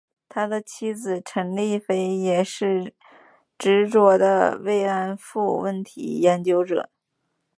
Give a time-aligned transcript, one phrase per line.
[0.27, 2.95] 他的妻子陈丽菲也是
[3.59, 6.89] 执着的慰安妇问题研究者。